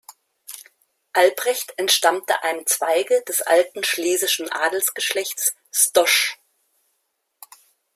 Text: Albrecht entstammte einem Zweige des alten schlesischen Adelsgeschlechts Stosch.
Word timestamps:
Albrecht 1.13 1.75
entstammte 1.77 2.41
einem 2.41 2.65
Zweige 2.65 3.21
des 3.27 3.43
alten 3.43 3.83
schlesischen 3.83 4.51
Adelsgeschlechts 4.51 5.53
Stosch. 5.71 6.39